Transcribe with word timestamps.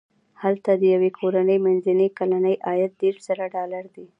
هلته 0.41 0.71
د 0.81 0.83
یوې 0.93 1.09
کورنۍ 1.19 1.57
منځنی 1.65 2.07
کلنی 2.17 2.55
عاید 2.67 2.91
دېرش 3.01 3.19
زره 3.27 3.45
ډالر 3.55 3.85
دی. 3.95 4.05